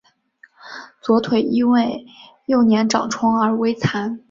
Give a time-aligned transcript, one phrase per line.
[1.03, 2.07] 左腿因为
[2.47, 4.19] 幼年长疮而微残。